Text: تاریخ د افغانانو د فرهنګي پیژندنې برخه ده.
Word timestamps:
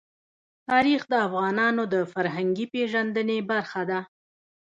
تاریخ 0.69 1.01
د 1.11 1.13
افغانانو 1.27 1.83
د 1.93 1.95
فرهنګي 2.13 2.65
پیژندنې 2.73 3.37
برخه 3.51 3.81
ده. 3.89 3.99